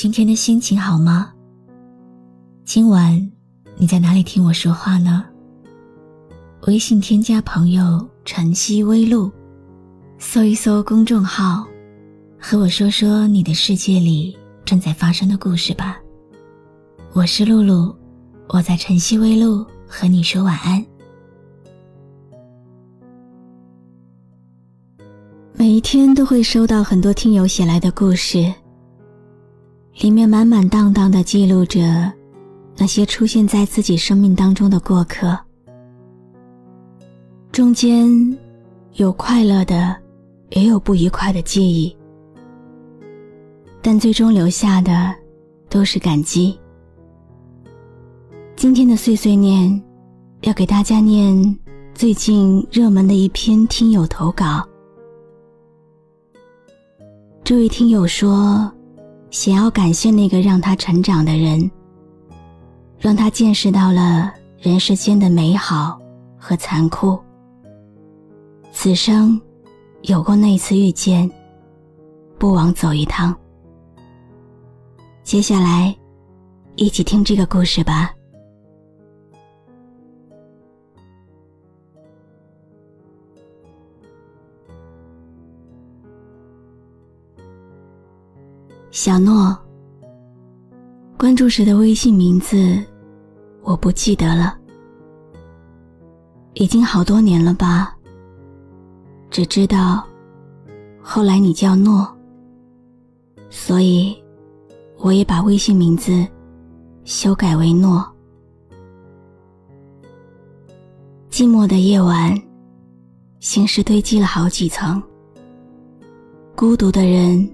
[0.00, 1.30] 今天的心情好吗？
[2.64, 3.30] 今晚
[3.76, 5.26] 你在哪里听我说话呢？
[6.62, 9.30] 微信添加朋友“晨曦微露”，
[10.18, 11.66] 搜一搜公众号，
[12.40, 16.00] 和我说说你的世界里正在发生的故事吧。
[17.12, 17.94] 我是露露，
[18.48, 20.82] 我在晨曦微露和你说晚安。
[25.52, 28.50] 每一天都会收到很多听友写来的故事，
[29.94, 32.10] 里面满满当当的记录着
[32.76, 35.38] 那些出现在自己生命当中的过客，
[37.52, 38.08] 中间
[38.94, 39.94] 有快乐的，
[40.50, 41.94] 也有不愉快的记忆，
[43.82, 45.14] 但最终留下的
[45.68, 46.58] 都是感激。
[48.56, 49.82] 今天的碎碎念，
[50.42, 51.58] 要给大家念
[51.94, 54.66] 最近热门的一篇听友投稿。
[57.44, 58.72] 这位听友说，
[59.30, 61.70] 想要感谢那个让他成长的人，
[62.98, 65.98] 让他见识到了人世间的美好
[66.36, 67.18] 和残酷。
[68.72, 69.40] 此生
[70.02, 71.30] 有过那一次遇见，
[72.38, 73.34] 不枉走一趟。
[75.22, 75.96] 接下来，
[76.76, 78.12] 一起听这个故事吧。
[88.92, 89.56] 小诺，
[91.16, 92.76] 关注时的微信名字
[93.62, 94.58] 我不记得了，
[96.54, 97.96] 已经好多年了吧。
[99.30, 100.04] 只知道
[101.00, 102.04] 后来你叫诺，
[103.48, 104.12] 所以
[104.98, 106.26] 我也把微信名字
[107.04, 108.04] 修改为诺。
[111.30, 112.36] 寂寞的夜晚，
[113.38, 115.00] 心事堆积了好几层，
[116.56, 117.48] 孤独的人。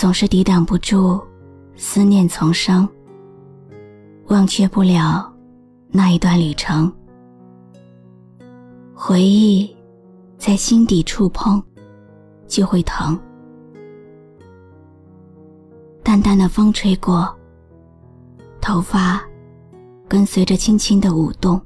[0.00, 1.20] 总是抵挡不住
[1.76, 2.88] 思念丛生，
[4.28, 5.30] 忘却不了
[5.90, 6.90] 那一段旅程。
[8.94, 9.76] 回忆
[10.38, 11.62] 在心底触碰，
[12.48, 13.20] 就会疼。
[16.02, 17.30] 淡淡的风吹过，
[18.58, 19.22] 头发
[20.08, 21.60] 跟随着轻轻的舞动，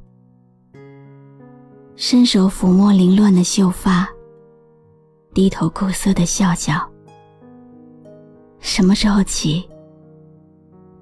[1.94, 4.08] 伸手抚摸凌乱的秀发，
[5.32, 6.84] 低头苦涩的笑笑。
[8.64, 9.62] 什么时候起，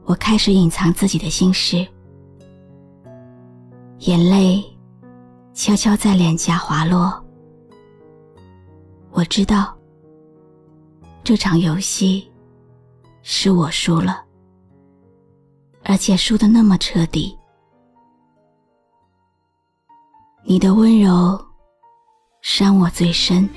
[0.05, 1.87] 我开始隐藏自己的心事，
[4.01, 4.63] 眼泪
[5.55, 7.25] 悄悄在脸颊滑落。
[9.13, 9.75] 我知道，
[11.23, 12.29] 这场游戏
[13.23, 14.25] 是我输了，
[15.85, 17.39] 而且输的那么彻底。
[20.45, 21.41] 你的温柔
[22.41, 23.49] 伤我最深，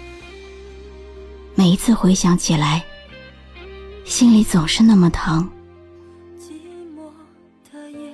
[1.55, 2.85] 每一次回想起来。
[4.05, 5.49] 心里总是那么疼。
[6.37, 6.51] 寂
[6.95, 7.09] 寞
[7.69, 8.13] 的夜，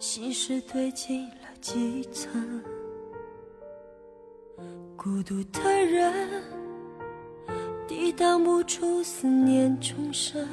[0.00, 2.60] 心事堆积了几层。
[4.96, 6.42] 孤独的人，
[7.86, 10.48] 抵挡不住思念重生，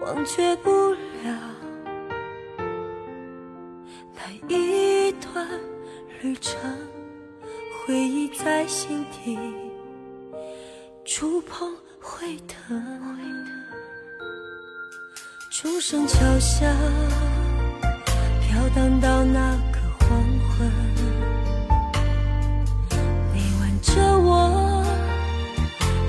[0.00, 1.38] 忘却不了
[4.14, 5.46] 那一段
[6.22, 6.58] 旅程，
[7.86, 9.38] 回忆在心底。
[11.10, 11.66] 触碰
[12.02, 12.78] 会疼，
[15.50, 16.70] 钟声敲响，
[18.42, 20.70] 飘荡到那个黄昏。
[23.32, 24.84] 你吻着我，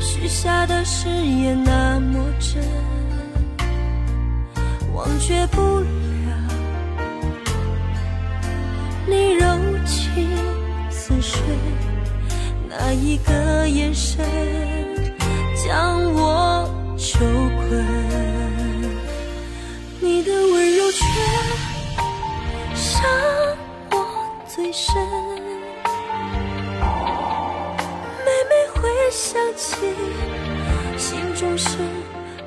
[0.01, 2.61] 许下的誓言那么真，
[4.93, 5.87] 忘却不了
[9.07, 9.47] 你柔
[9.85, 10.29] 情
[10.91, 11.41] 似水
[12.67, 14.89] 那一个眼神。
[15.69, 16.67] 将我
[16.97, 17.85] 囚困，
[19.99, 21.05] 你的温柔却
[22.73, 23.05] 伤
[23.91, 23.95] 我
[24.47, 24.95] 最深。
[28.25, 29.93] 每每回想起，
[30.97, 31.77] 心中是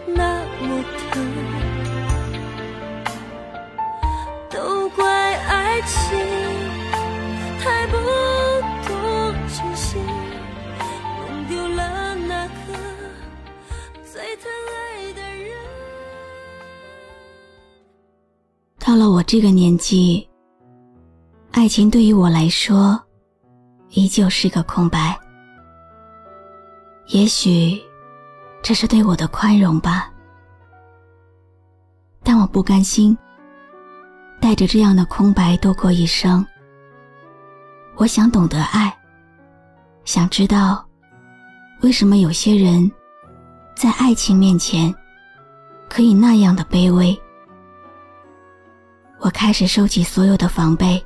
[0.05, 1.23] 那么疼，
[4.51, 5.07] 都怪
[5.47, 6.19] 爱情
[19.33, 20.29] 这个年纪，
[21.53, 23.03] 爱情对于我来说，
[23.93, 25.19] 依旧是个空白。
[27.07, 27.81] 也许，
[28.63, 30.13] 这是对我的宽容吧。
[32.23, 33.17] 但我不甘心，
[34.39, 36.47] 带着这样的空白度过一生。
[37.95, 38.95] 我想懂得爱，
[40.05, 40.87] 想知道，
[41.81, 42.93] 为什么有些人，
[43.75, 44.95] 在爱情面前，
[45.89, 47.19] 可以那样的卑微。
[49.23, 51.01] 我开始收起所有的防备，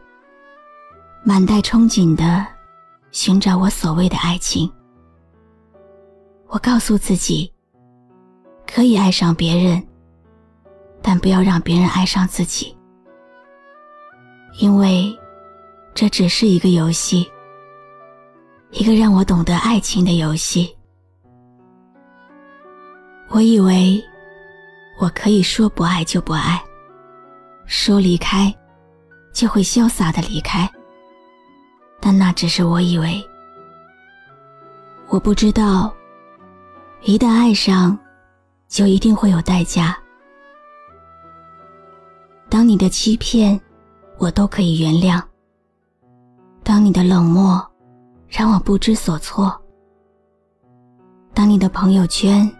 [1.22, 2.46] 满带憧憬的
[3.10, 4.72] 寻找我所谓的爱情。
[6.46, 7.52] 我告诉自己，
[8.66, 9.86] 可以爱上别人，
[11.02, 12.74] 但不要让别人爱上自己，
[14.60, 15.14] 因为
[15.94, 17.30] 这只是一个游戏，
[18.70, 20.74] 一个让我懂得爱情的游戏。
[23.28, 24.02] 我以为
[24.98, 26.64] 我可以说不爱就不爱，
[27.66, 28.54] 说离开
[29.32, 30.70] 就会潇洒的离开，
[32.00, 33.22] 但那只是我以为，
[35.08, 35.92] 我不知道。
[37.02, 37.96] 一旦爱上，
[38.66, 39.96] 就一定会有代价。
[42.48, 43.60] 当你的欺骗，
[44.16, 45.22] 我都可以原谅；
[46.64, 47.64] 当你的冷漠，
[48.28, 49.52] 让我不知所措；
[51.34, 52.50] 当你的朋友圈，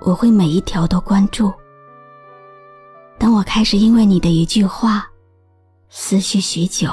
[0.00, 1.50] 我会每一条都关注；
[3.22, 5.08] 当我开始因为你的一句话，
[5.88, 6.90] 思绪许久；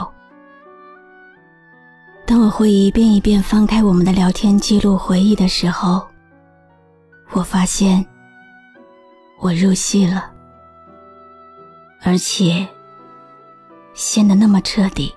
[2.24, 6.08] 当我会一遍一遍翻开我们的聊天记录回忆的时候。
[7.32, 8.06] 我发现，
[9.40, 10.32] 我入戏了，
[12.04, 12.68] 而且
[13.96, 15.12] 陷得那么彻底。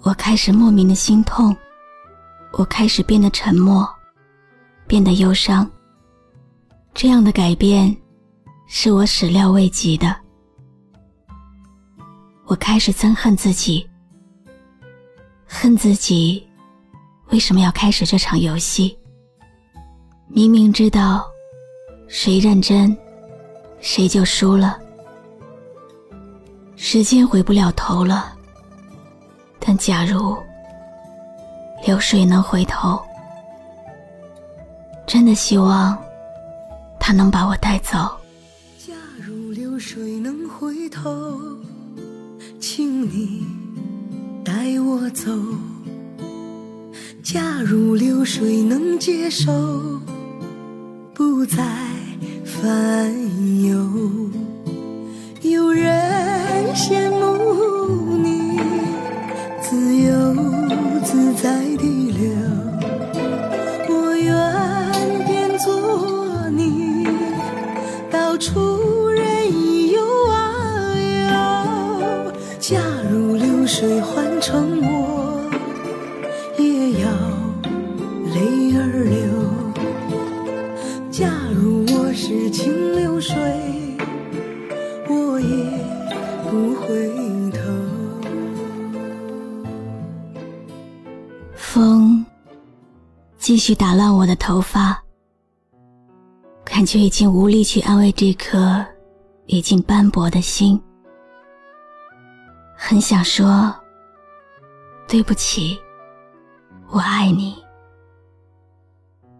[0.00, 1.54] 我开始莫名的心痛，
[2.52, 3.86] 我开始变得沉默，
[4.86, 5.70] 变得忧伤。
[6.94, 7.94] 这样的改变，
[8.76, 10.16] 是我始料未及的。
[12.44, 13.88] 我开始憎恨自己，
[15.46, 16.44] 恨自己
[17.28, 18.98] 为什么要开始这场游戏。
[20.26, 21.24] 明明知道，
[22.08, 22.94] 谁认真，
[23.78, 24.76] 谁就输了。
[26.74, 28.36] 时间回不了头了，
[29.60, 30.36] 但假如
[31.86, 33.00] 流水能回头，
[35.06, 35.96] 真的希望
[36.98, 38.10] 他能把我带走。
[39.26, 41.40] 如流水能回头，
[42.60, 43.46] 请你
[44.44, 45.32] 带我走。
[47.22, 49.50] 假如流水能接受。
[51.14, 51.64] 不再
[52.44, 53.14] 烦
[53.64, 53.88] 忧，
[55.40, 58.58] 有人羡慕你
[59.62, 60.34] 自由
[61.02, 62.28] 自在地流，
[63.88, 67.06] 我愿变作你，
[68.10, 68.93] 到处
[73.76, 75.50] 水换成我，
[76.56, 77.10] 也要
[78.32, 79.18] 泪儿流。
[81.10, 83.34] 假如我是清流水，
[85.08, 85.48] 我也
[86.48, 87.10] 不回
[87.50, 87.58] 头。
[91.56, 92.24] 风
[93.38, 95.02] 继续打乱我的头发，
[96.64, 98.86] 感觉已经无力去安慰这颗
[99.46, 100.80] 已经斑驳的心。
[102.76, 103.74] 很想说
[105.06, 105.78] 对不起，
[106.90, 107.62] 我爱你。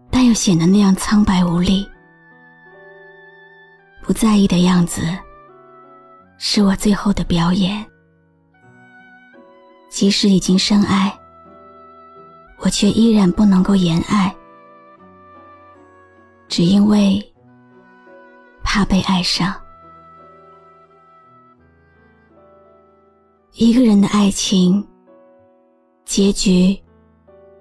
[0.09, 1.85] 但又显得那样苍白无力，
[4.01, 5.01] 不在意的样子，
[6.37, 7.85] 是我最后的表演。
[9.89, 11.13] 即使已经深爱，
[12.59, 14.33] 我却依然不能够言爱，
[16.47, 17.21] 只因为
[18.63, 19.53] 怕被爱上。
[23.57, 24.85] 一个人的爱情，
[26.03, 26.77] 结局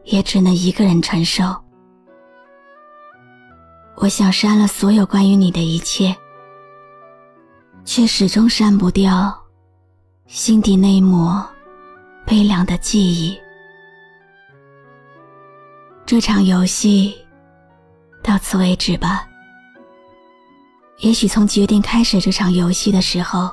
[0.02, 1.44] 也只能一个人承受。
[3.94, 6.12] 我想删了所有关于你的一切，
[7.84, 9.32] 却始终删不掉
[10.26, 11.48] 心底那抹
[12.26, 13.38] 悲凉的记忆。
[16.04, 17.14] 这场游戏
[18.20, 19.28] 到此为止吧。
[20.98, 23.48] 也许从决定开始这场游戏的时候，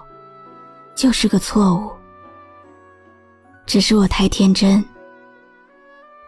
[0.95, 2.00] 就是个错误。
[3.65, 4.83] 只是我太天真，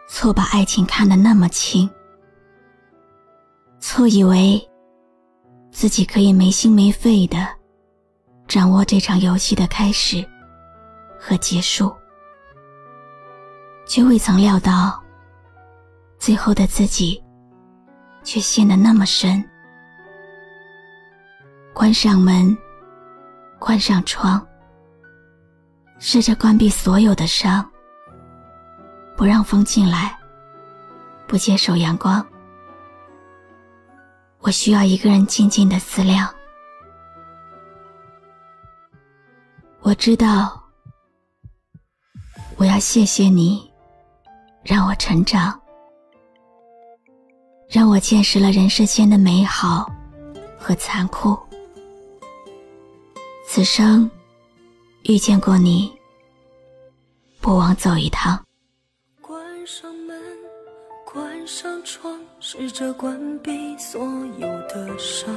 [0.08, 1.88] 错把爱情看得那么轻。
[3.80, 4.66] 错以为
[5.70, 7.46] 自己可以没心没肺的
[8.48, 10.24] 掌握这场游戏的开始
[11.18, 11.94] 和结束，
[13.86, 15.02] 却未曾料到
[16.18, 17.22] 最后的自己
[18.22, 19.44] 却陷得那么深。
[21.74, 22.56] 关上门，
[23.58, 24.40] 关上窗，
[26.06, 27.66] 试着关闭所有的伤，
[29.16, 30.14] 不让风进来，
[31.26, 32.24] 不接受阳光。
[34.40, 36.28] 我需要一个人静静的思量。
[39.80, 40.62] 我知道，
[42.56, 43.72] 我要谢谢你，
[44.62, 45.58] 让我成长，
[47.66, 49.90] 让我见识了人世间的美好
[50.58, 51.34] 和残酷。
[53.46, 54.10] 此生
[55.04, 55.93] 遇见过你，
[57.44, 58.42] 不枉走一趟。
[59.20, 60.18] 关上门，
[61.04, 62.18] 关上窗。
[62.40, 64.02] 试着关闭所
[64.38, 65.28] 有的伤，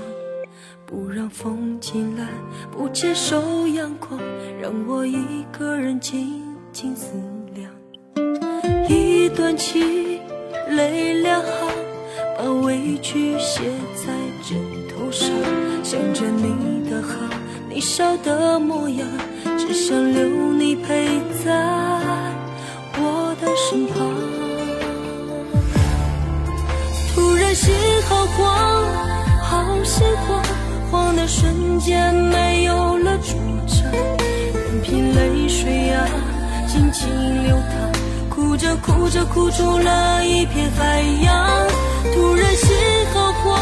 [0.85, 2.25] 不让风进来，
[2.71, 4.17] 不接受阳光，
[4.61, 7.11] 让我一个人静静思
[7.53, 7.69] 量。
[8.87, 10.21] 一段情，
[10.69, 11.69] 泪两行，
[12.37, 14.13] 把委屈写在
[14.47, 15.29] 枕头上，
[15.83, 17.17] 想着你的好，
[17.67, 19.05] 你笑的模样，
[19.67, 21.53] 只想留你陪在
[22.95, 23.97] 我的身旁。
[27.13, 27.75] 突然心
[28.07, 28.85] 好慌，
[29.41, 30.41] 好心慌，
[30.89, 33.33] 慌的瞬间没有了主
[33.67, 33.91] 张，
[34.53, 36.07] 任凭泪水啊
[36.65, 37.09] 静静
[37.43, 37.91] 流淌，
[38.29, 41.67] 哭着哭着哭出了一片海洋。
[42.15, 42.73] 突然心
[43.13, 43.59] 好慌，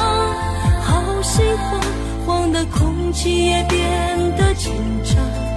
[0.84, 1.82] 好心慌，
[2.28, 4.72] 慌的空气也变得紧
[5.04, 5.55] 张。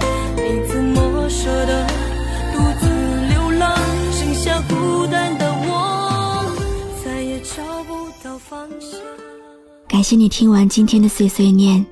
[0.67, 1.87] 怎么舍得
[2.53, 2.87] 独自
[3.27, 3.75] 流浪，
[4.11, 6.51] 剩下孤单的我，
[7.03, 7.99] 再也找不。
[9.87, 11.85] 感谢你听完今天的碎碎念。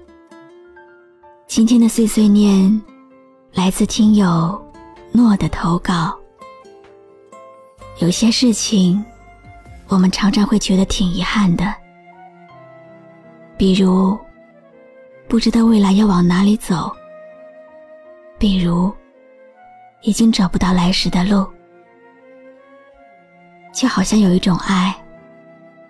[1.47, 2.81] 今天的碎碎念
[3.53, 4.59] 来自听友
[5.11, 6.15] 诺的投稿。
[7.99, 9.03] 有些事情，
[9.87, 11.65] 我们常常会觉得挺遗憾的，
[13.57, 14.17] 比如
[15.27, 16.91] 不知道未来要往哪里走，
[18.39, 18.93] 比如
[20.01, 21.45] 已经找不到来时的路，
[23.73, 24.95] 就好像有一种爱。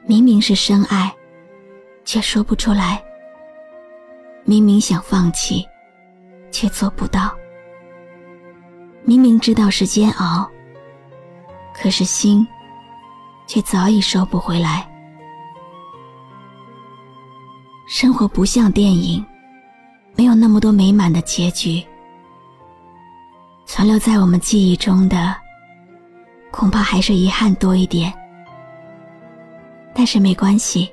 [0.06, 1.14] 明明是深爱，
[2.06, 2.98] 却说不出来；
[4.46, 5.68] 明明想放弃，
[6.50, 7.36] 却做不到；
[9.04, 10.50] 明明知道是煎熬，
[11.74, 12.48] 可是心
[13.48, 14.90] 却早已收不回来。
[17.90, 19.26] 生活不像电影，
[20.16, 21.86] 没有那么多美满的结局。
[23.70, 25.36] 存留在我们记忆中的，
[26.52, 28.12] 恐怕还是遗憾多一点。
[29.94, 30.90] 但是没关系，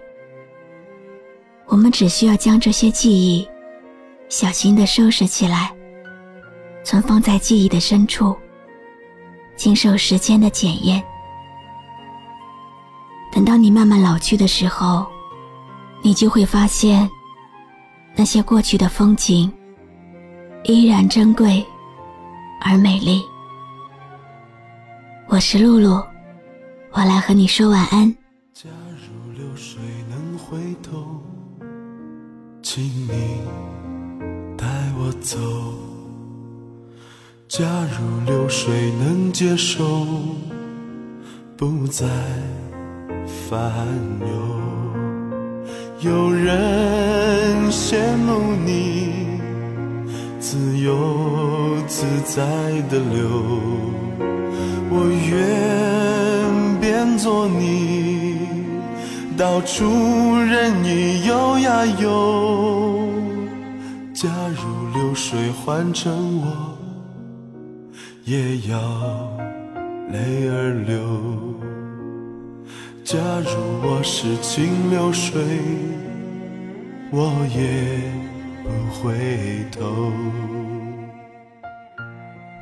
[1.66, 3.48] 我们只需要将这些记忆
[4.28, 5.72] 小心的收拾起来，
[6.82, 8.36] 存放在记忆的深处，
[9.54, 11.02] 经受时间的检验。
[13.30, 15.06] 等到你慢慢老去的时候，
[16.02, 17.08] 你就会发现，
[18.16, 19.50] 那些过去的风景
[20.64, 21.64] 依然珍贵
[22.66, 23.22] 而美丽。
[25.28, 26.02] 我是露露，
[26.92, 28.10] 我来和你说晚安。
[28.54, 31.22] 假如流水能回头
[32.62, 33.42] 请你
[34.56, 34.66] 带
[34.98, 35.38] 我走。
[37.48, 37.66] 假
[37.98, 40.06] 如流水能接受，
[41.58, 42.06] 不再
[43.26, 43.86] 烦
[44.22, 44.26] 忧。
[46.00, 49.38] 有人羡慕你
[50.40, 50.94] 自由
[51.86, 52.42] 自在
[52.88, 53.28] 的流，
[54.90, 58.38] 我愿变作你。
[59.36, 59.84] 到处
[60.38, 63.08] 任意游呀游，
[64.12, 64.62] 假如
[64.94, 66.78] 流水换成我，
[68.24, 68.78] 也要
[70.12, 70.96] 泪儿流。
[73.02, 73.50] 假如
[73.82, 75.42] 我是清流水，
[77.10, 78.00] 我也
[78.62, 80.12] 不回头。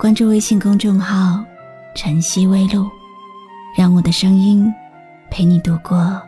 [0.02, 1.44] 关注微信公众号
[1.94, 2.90] “晨曦微露”，
[3.78, 4.68] 让我的声音
[5.30, 6.20] 陪你度过。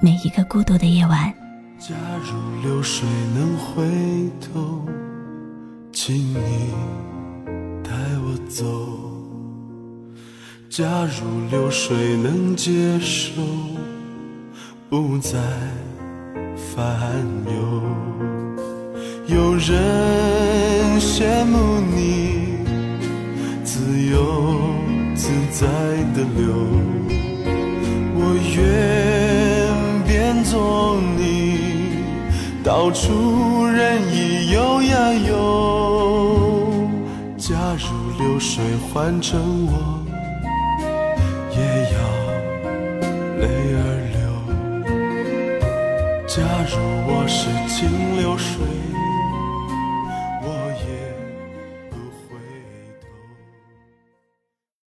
[0.00, 1.34] 每一个孤独的夜晚。
[1.80, 3.84] 假如流水能回
[4.40, 4.86] 头，
[5.92, 6.36] 请你
[7.82, 7.90] 带
[8.22, 8.64] 我走。
[10.70, 13.42] 假如流水能接受，
[14.88, 15.40] 不再
[16.54, 16.86] 烦
[17.46, 17.82] 忧。
[19.26, 22.17] 有人羡慕你
[23.78, 24.18] 自由
[25.14, 25.68] 自在
[26.12, 26.52] 的流，
[28.16, 28.58] 我愿。
[30.44, 31.58] 做你，
[32.64, 36.88] 到处任意游呀游。
[37.36, 37.86] 假如
[38.18, 39.72] 流水换成我，
[41.50, 41.58] 也
[41.92, 41.98] 要
[43.40, 43.44] 泪
[43.74, 43.78] 儿
[44.14, 44.18] 流。
[46.26, 46.72] 假如
[47.06, 47.76] 我是清
[48.16, 48.57] 流水。